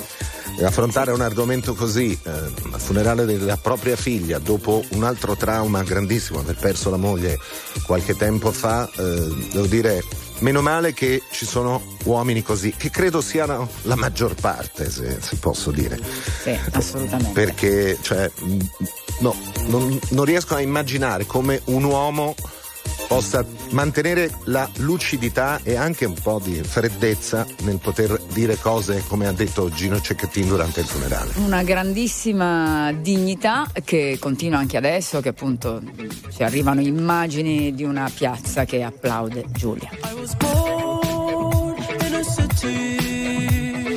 [0.66, 6.56] affrontare un argomento così, eh, funerale della propria figlia, dopo un altro trauma grandissimo, aver
[6.56, 7.40] perso la moglie
[7.86, 10.04] qualche tempo fa, eh, devo dire,
[10.40, 15.36] meno male che ci sono uomini così, che credo siano la maggior parte, se, se
[15.38, 16.00] posso dire.
[16.44, 17.32] Sì, assolutamente.
[17.32, 18.58] Perché, cioè, mh,
[19.20, 19.36] no,
[19.68, 22.36] non, non riesco a immaginare come un uomo
[23.08, 29.28] possa mantenere la lucidità e anche un po' di freddezza nel poter dire cose come
[29.28, 31.32] ha detto Gino Cecchettin durante il funerale.
[31.38, 35.82] Una grandissima dignità che continua anche adesso, che appunto
[36.34, 39.90] ci arrivano immagini di una piazza che applaude Giulia.
[39.92, 41.76] I was born
[42.06, 43.96] in a city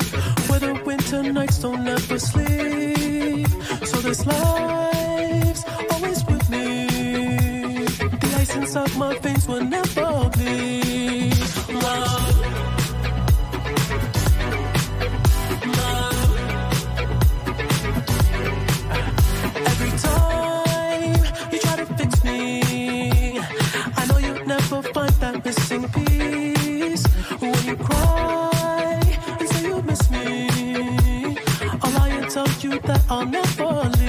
[0.48, 3.48] where the winter nights don't ever sleep.
[3.84, 4.61] So this life's
[8.72, 11.38] Ice inside my face will never bleed.
[11.68, 12.38] Love.
[15.78, 16.20] Love.
[19.70, 23.38] Every time you try to fix me,
[23.94, 27.06] I know you'll never find that missing piece.
[27.40, 29.00] When you cry
[29.38, 30.48] and say you miss me,
[31.82, 31.92] I'll
[32.64, 34.01] you that I'll never leave.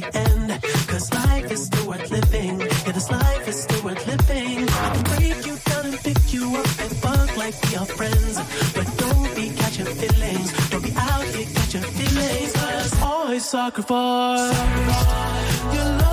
[0.00, 0.62] the end.
[0.88, 2.60] Cause life is still worth living.
[2.60, 4.68] Yeah, this life is still worth living.
[4.68, 8.36] I can break you down and pick you up and fuck like we are friends.
[8.74, 10.70] But don't be catching feelings.
[10.70, 12.52] Don't be out here catching feelings.
[12.52, 14.56] Cause always sacrifice.
[14.56, 15.74] sacrifice.
[15.74, 16.07] Your love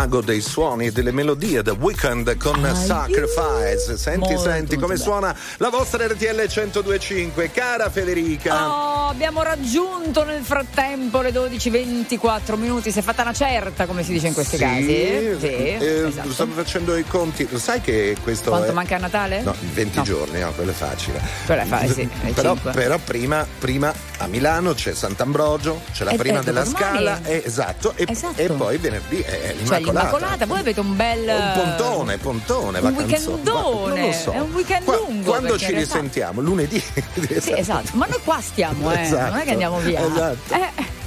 [0.00, 3.98] mago dei suoni e delle melodie The Weeknd con Sacrifice.
[3.98, 7.50] Senti, Molto, senti come molto suona la vostra RTL 1025.
[7.50, 8.66] Cara Federica.
[8.66, 12.90] Oh, abbiamo raggiunto nel frattempo le 12:24 minuti.
[12.90, 15.36] Si è fatta una certa, come si dice in questi Sì, casi.
[15.38, 16.32] Sì, eh, esatto.
[16.32, 17.46] Stavo facendo i conti.
[17.50, 18.72] Lo sai che questo Quanto è...
[18.72, 19.42] manca a Natale?
[19.42, 20.02] No, 20 No.
[20.04, 21.20] giorni, no, quello è facile.
[21.44, 26.10] Quello è facile, sì, è però, però prima, prima a Milano c'è Sant'Ambrogio, c'è la
[26.12, 26.64] Eh, prima della.
[26.64, 28.40] Scala, eh, esatto, e, Esatto.
[28.40, 29.78] e poi venerdì è Cioè l'Immacolata.
[30.06, 33.04] l'Immacolata, voi avete un bel Un pontone, pontone, un vacanzone.
[33.04, 34.30] weekendone, Ma non lo so.
[34.32, 35.30] è un weekend Qua- lungo.
[35.30, 36.40] Quando ci risentiamo?
[36.40, 36.82] Lunedì.
[37.40, 38.99] Sì, esatto, ma noi qua stiamo, eh.
[39.02, 40.06] Esatto, non è che andiamo via.
[40.06, 40.54] esatto.
[40.54, 40.98] Eh.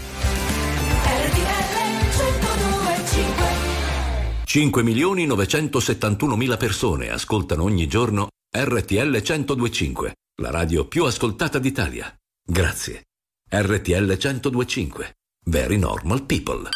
[4.46, 12.14] 5 milioni 971 mila persone ascoltano ogni giorno RTL 1025, la radio più ascoltata d'Italia.
[12.46, 13.06] Grazie.
[13.50, 15.14] RTL 1025.
[15.46, 16.70] Very normal people.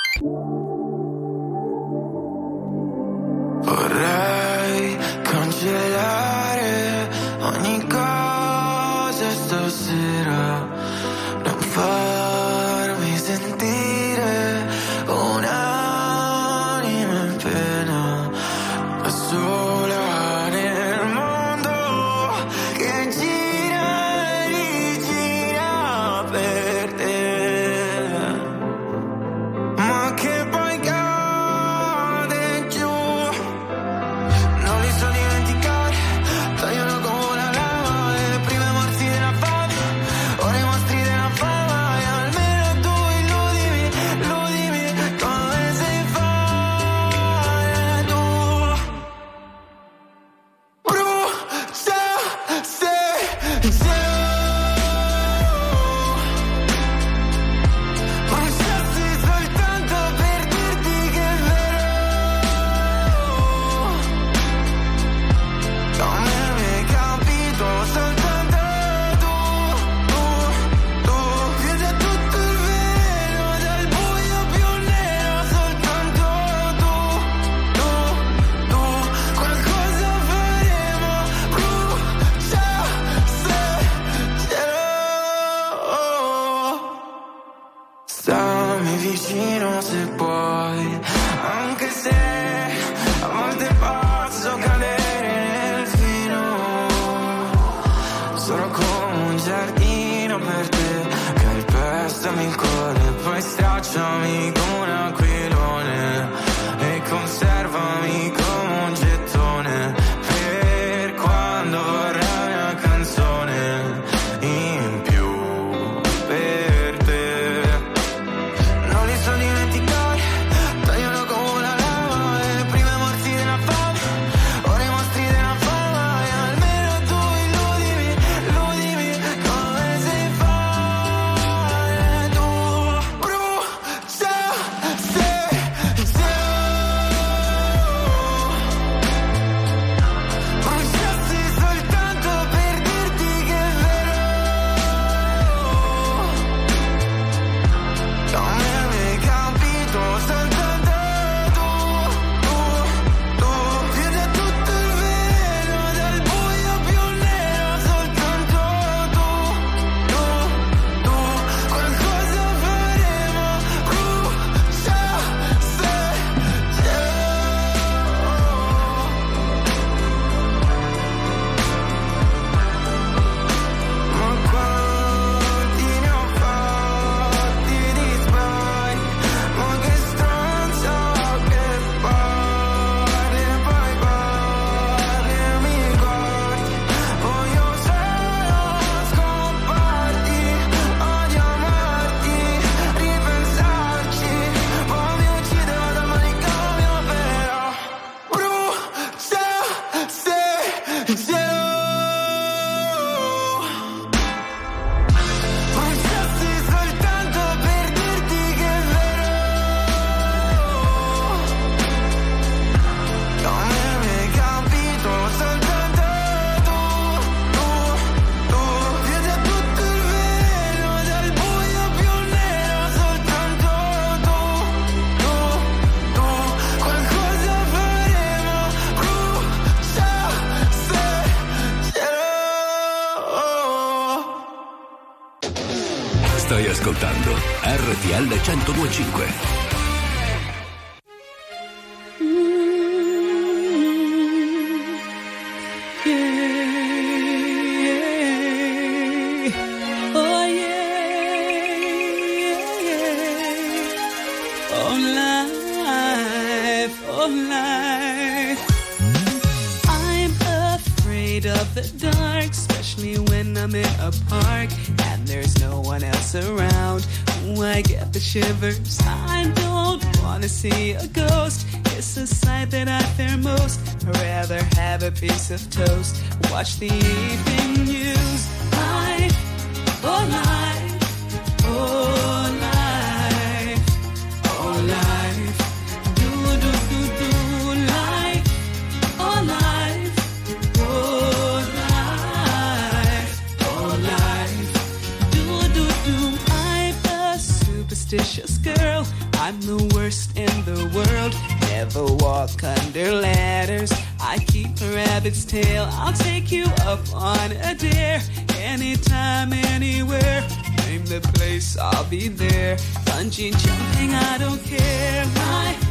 [302.97, 303.91] Under ladders.
[304.19, 305.87] I keep a rabbit's tail.
[305.91, 308.21] I'll take you up on a dare.
[308.59, 310.47] Anytime, anywhere.
[310.85, 312.77] Name the place, I'll be there.
[313.05, 315.25] Bungee jumping, I don't care.
[315.25, 315.83] Life,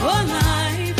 [0.00, 0.99] oh life,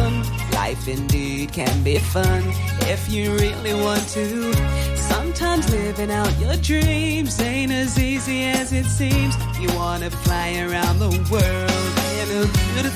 [0.00, 0.16] one.
[0.52, 2.42] Life indeed can be fun
[2.92, 4.52] if you really want to.
[4.96, 9.34] Sometimes living out your dreams ain't as easy as it seems.
[9.60, 12.93] You wanna fly around the world in a beautiful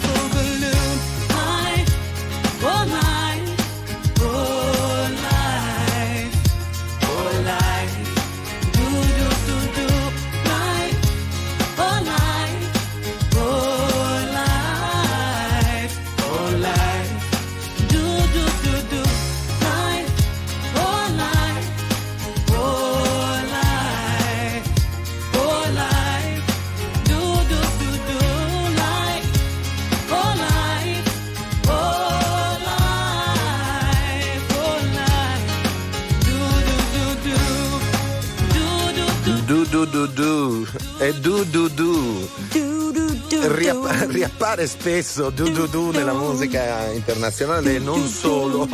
[44.48, 48.66] Riappare spesso du du du nella musica internazionale e non solo.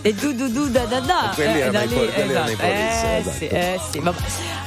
[0.00, 1.32] E du du du da da da.
[1.34, 2.66] Quelli eh, erano da i lì, quelli erano i esatto.
[2.66, 3.36] Police, Eh esatto.
[3.36, 4.18] sì, eh sì, vabbè.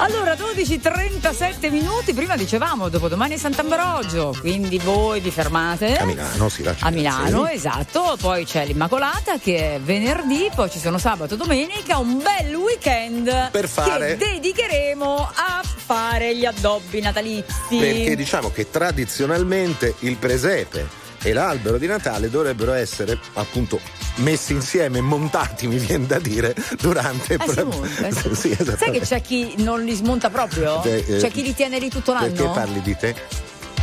[0.02, 5.96] Allora, 12.37 minuti, prima dicevamo dopodomani è Sant'Ambrogio, quindi voi vi fermate.
[5.96, 6.88] A Milano si lascia.
[6.88, 12.00] A Milano, esatto, poi c'è l'Immacolata che è venerdì, poi ci sono sabato e domenica,
[12.00, 17.78] un bel weekend Per fare- che dedicheremo a fare gli addobbi natalizi.
[17.78, 20.88] Perché diciamo che tradizionalmente il presepe
[21.22, 23.80] e l'albero di Natale dovrebbero essere appunto
[24.16, 28.36] messi insieme, montati, mi viene da dire, durante Eh, si monta, sì.
[28.36, 30.82] Sì, Sai che c'è chi non li smonta proprio?
[30.84, 32.32] Eh, eh, c'è chi li tiene lì tutto l'anno?
[32.32, 33.16] Perché parli di te?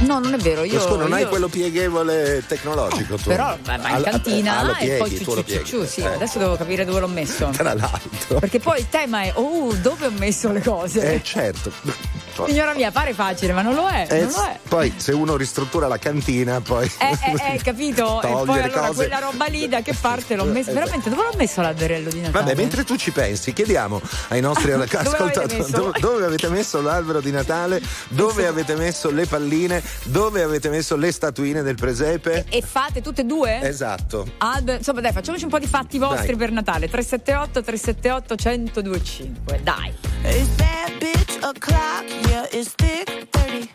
[0.00, 0.80] No, non è vero, io.
[0.80, 3.28] Scusa, non hai io- quello pieghevole tecnologico tu.
[3.28, 5.64] Però vai in cantina ah, lo e pieghi, poi ciu ciu ciu pieghi.
[5.64, 6.06] ciu, sì, Eh.
[6.06, 7.50] adesso devo capire dove l'ho messo.
[7.56, 8.38] Tra l'altro.
[8.38, 11.14] Perché poi il tema è, oh, dove ho messo le cose?
[11.14, 11.72] Eh certo.
[12.46, 14.58] Signora mia, pare facile, ma non lo è, Eh, non lo è.
[14.68, 16.88] Poi se uno ristruttura la cantina, poi.
[16.98, 18.22] Eh, eh, eh, capito?
[18.22, 18.94] E poi allora cose.
[18.94, 20.70] quella roba lì da che parte l'ho messo?
[20.70, 20.78] Esatto.
[20.78, 22.44] Veramente, dove l'ho messo l'alberello di Natale?
[22.44, 25.64] Vabbè, mentre tu ci pensi, chiediamo ai nostri l'avete ascoltatori
[25.98, 31.12] dove avete messo l'albero di Natale, dove avete messo le palline, dove avete messo le
[31.12, 32.46] statuine del presepe.
[32.48, 33.60] E fate tutte e due?
[33.62, 34.26] Esatto.
[34.38, 36.36] Albe- insomma, dai, facciamoci un po' di fatti vostri Dai.
[36.36, 36.88] per Natale.
[36.88, 39.60] 378 378 1025.
[39.62, 39.92] Dai.
[40.24, 42.04] Is that bitch a clock?
[42.28, 43.70] Yeah, it's thick 30.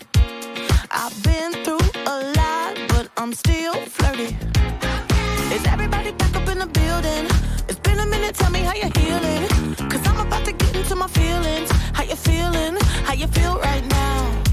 [0.91, 4.35] I've been through a lot, but I'm still flirty.
[5.51, 7.25] Is everybody back up in the building?
[7.67, 9.47] It's been a minute, tell me how you're healing.
[9.89, 11.69] Cause I'm about to get into my feelings.
[11.93, 12.75] How you feeling?
[13.05, 14.52] How you feel right now?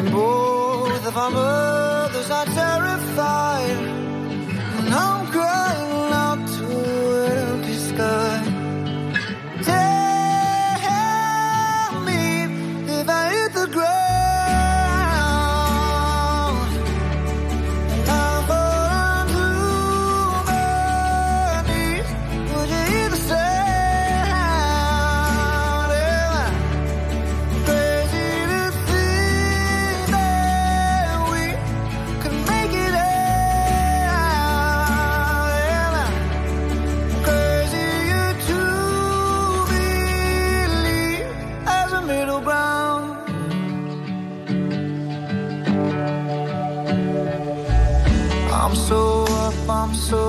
[0.00, 3.82] And both of our mothers are terrified.
[4.78, 8.29] And I'm crying out to a sky.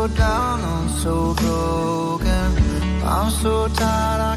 [0.01, 3.03] so down, I'm so broken.
[3.03, 4.30] I'm so tired.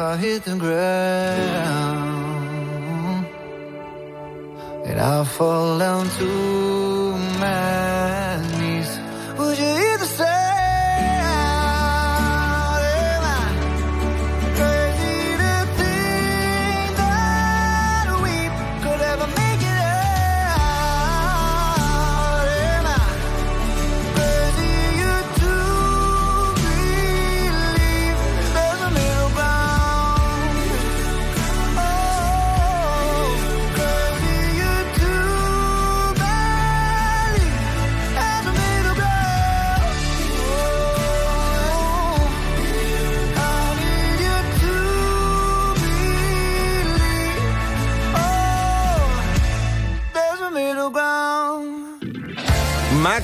[0.00, 0.86] I hit the ground
[4.86, 6.89] and I fall down too.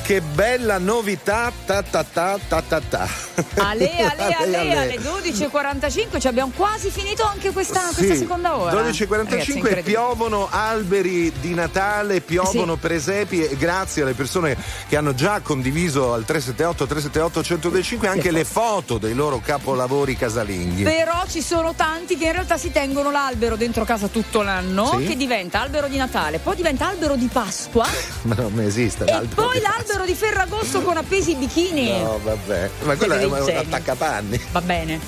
[0.06, 1.50] Che bella novità!
[1.66, 3.08] Ta ta ta ta ta ta.
[3.56, 4.78] Ale, ale, ale, Ale.
[4.78, 8.72] alle 12.45 ci abbiamo quasi finito anche questa, Sì, questa seconda ora.
[8.72, 9.82] Ragazzi, 12.45 incredibile.
[9.82, 12.78] piovono alberi di Natale, piovono Sì.
[12.80, 14.56] presepi e grazie alle persone
[14.88, 20.84] che hanno già condiviso al 378 378 1025 anche le foto dei loro capolavori casalinghi.
[20.84, 25.16] Però ci sono tanti che in realtà si tengono l'albero dentro casa tutto l'anno, che
[25.16, 27.84] diventa albero di Natale, poi diventa albero di Pasqua
[28.22, 29.64] Ma non esiste e l'albero poi di-
[29.96, 31.88] l'albero di Ferragosto con appesi i bikini.
[31.98, 32.70] No, vabbè.
[32.84, 34.40] Ma quello è un attaccapanni.
[34.52, 35.00] Va bene.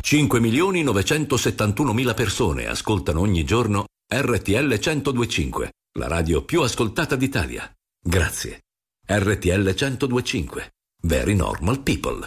[0.00, 7.70] 5 milioni 971 mila persone ascoltano ogni giorno RTL 1025, la radio più ascoltata d'Italia.
[8.02, 8.60] Grazie.
[9.06, 10.70] RTL 1025.
[11.02, 12.26] Very normal people.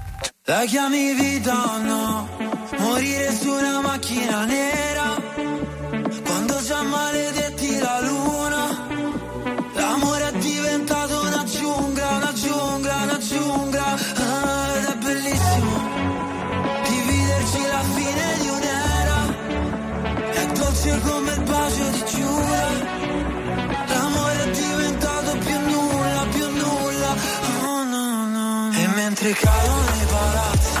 [0.45, 2.27] La chiami vita o no?
[2.79, 5.21] Morire su una macchina nera.
[6.25, 8.87] Quando già maledetti la luna.
[9.75, 13.95] L'amore è diventato una giungla, una giungla, una giungla.
[14.77, 15.73] Ed è bellissimo
[16.89, 19.19] Dividerci la fine di un'era.
[20.31, 22.67] È dolce come il bacio di Giura
[23.85, 27.15] L'amore è diventato più nulla, più nulla.
[27.61, 28.71] Oh no, no, no.
[28.73, 30.80] E mentre cadono i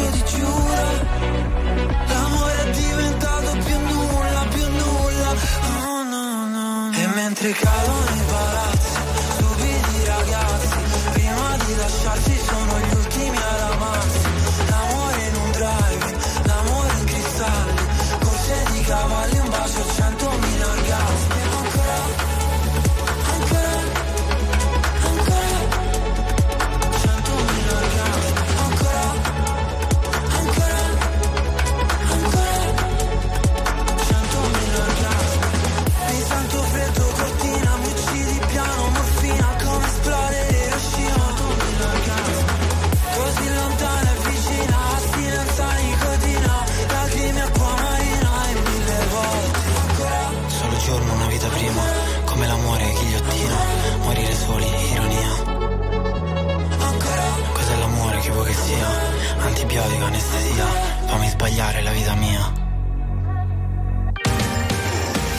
[0.00, 0.88] come il bacio di Giura
[2.06, 5.34] L'amore è diventato più nulla, più nulla.
[5.84, 7.99] Oh no, no E mentre cadono
[59.38, 60.64] antibiotico, anestesia,
[61.06, 62.52] fammi sbagliare la vita mia.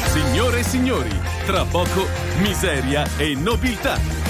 [0.05, 2.07] Signore e signori, tra poco
[2.41, 4.20] miseria e nobiltà.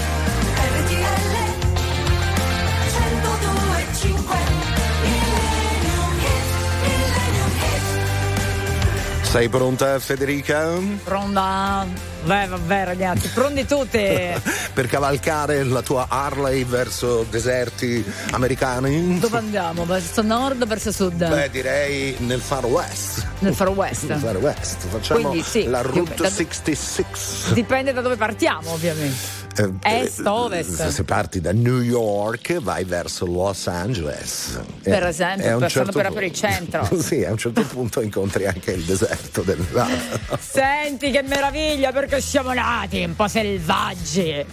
[9.32, 10.76] Sei pronta Federica?
[11.04, 11.86] Pronta?
[12.24, 14.38] Beh, vabbè ragazzi, pronti tutte.
[14.74, 19.18] per cavalcare la tua Harley verso deserti americani?
[19.18, 19.86] Dove andiamo?
[19.86, 21.26] Verso nord o verso sud?
[21.26, 23.26] Beh, direi nel Far West.
[23.38, 24.04] Nel Far West.
[24.04, 24.86] Nel Far West.
[24.88, 27.54] Facciamo Quindi, sì, la Route da- 66.
[27.54, 29.40] Dipende da dove partiamo, ovviamente.
[29.56, 30.88] Eh, Est, eh, ovest.
[30.88, 34.60] Se parti da New York vai verso Los Angeles.
[34.82, 36.88] Per Eh, esempio, e a un passando certo per, per il centro.
[37.00, 39.92] sì, a un certo punto incontri anche il deserto del Nevada.
[40.40, 44.44] Senti che meraviglia perché siamo nati un po' selvaggi.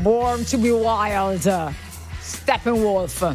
[0.00, 1.72] Born to be wild.
[2.20, 3.34] Steppenwolf.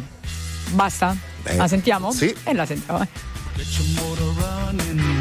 [0.70, 1.16] Basta?
[1.42, 2.10] Beh, la sentiamo?
[2.12, 2.34] sì.
[2.44, 3.00] E la sentiamo.
[3.02, 3.08] eh.
[3.56, 4.34] Get your motor
[4.66, 5.17] running.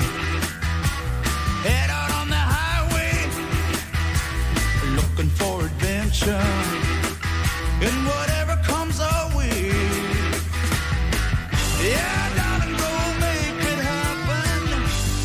[6.08, 6.48] Adventure.
[7.86, 9.72] And whatever comes our way.
[11.84, 14.60] Yeah, darling, go make it happen.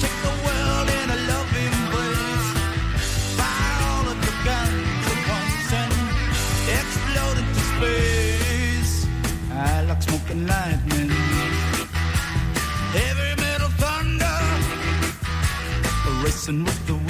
[0.02, 2.48] Take the world in a loving embrace.
[3.38, 5.92] Fire all of the guns at once and
[6.78, 8.94] explode into space.
[9.50, 11.10] I like smoking lightning.
[12.96, 14.38] Heavy metal thunder,
[16.22, 17.01] racing with the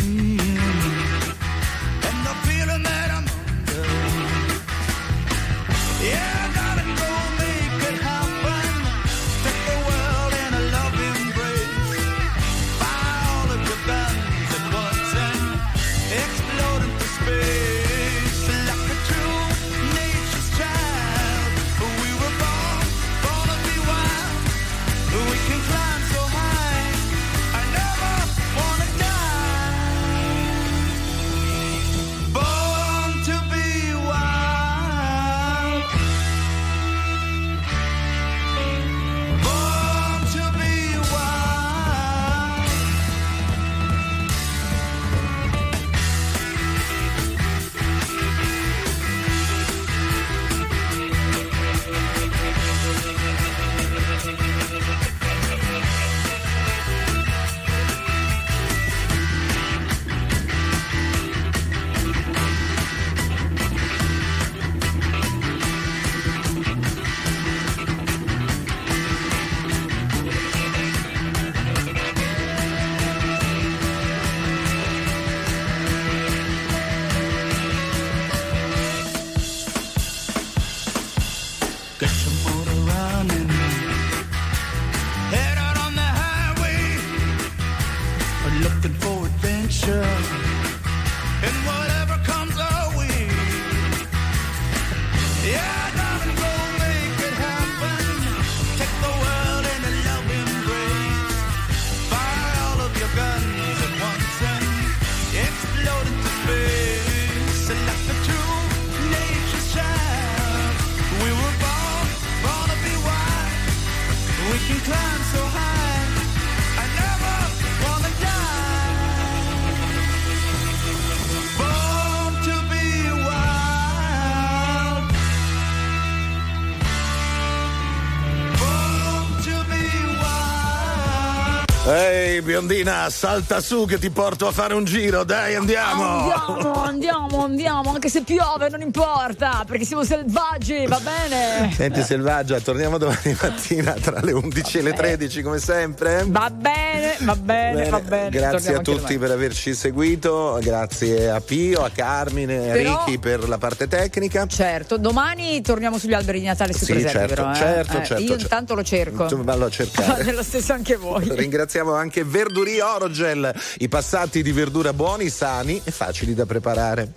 [132.53, 136.03] biondina, salta su che ti porto a fare un giro, dai, andiamo!
[136.03, 141.73] Andiamo, andiamo, andiamo, anche se piove non importa, perché siamo selvaggi, va bene?
[141.73, 146.25] Senti Selvaggia, torniamo domani mattina tra le 11 e le 13 come sempre.
[146.27, 146.82] Va bene,
[147.25, 148.31] va bene, va bene.
[148.31, 153.49] Grazie a tutti per averci seguito, grazie a Pio, a Carmine, a Però- Ricky per
[153.49, 154.47] la parte tecnica.
[154.47, 157.55] Certo, domani torniamo sugli alberi di Natale sui Sì, presepi, certo, però, eh?
[157.55, 158.43] certo, Eh, certo, Io certo.
[158.43, 159.23] intanto lo cerco.
[159.25, 160.33] Insomma, vallo a cercare.
[160.33, 161.29] Lo stesso anche voi.
[161.31, 167.13] Ringraziamo anche Verdurì Orogel, i passati di verdura buoni, sani e facili da preparare.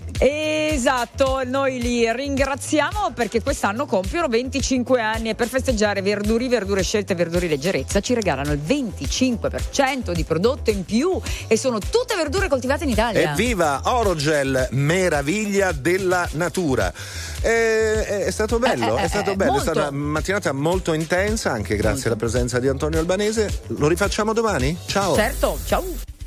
[0.76, 7.16] Esatto, noi li ringraziamo perché quest'anno compiono 25 anni e per festeggiare Verduri, Verdure Scelte,
[7.16, 12.84] Verduri Leggerezza ci regalano il 25% di prodotto in più e sono tutte verdure coltivate
[12.84, 13.32] in Italia.
[13.32, 16.92] Evviva Orogel, meraviglia della natura.
[17.40, 19.72] Eh, è stato bello, Eh, eh, è stato eh, bello, è molto.
[19.72, 23.62] stata una mattinata molto intensa, anche grazie alla presenza di Antonio Albanese.
[23.68, 24.78] Lo rifacciamo domani?
[24.88, 25.16] Ciao.
[25.16, 26.15] Certo, ciao.